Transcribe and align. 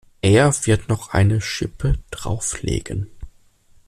Er 0.23 0.49
wird 0.65 0.89
noch 0.89 1.13
eine 1.13 1.41
Schippe 1.41 1.99
drauflegen. 2.09 3.05